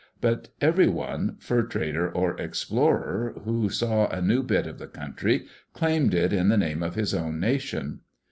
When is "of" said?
4.65-4.79, 6.81-6.95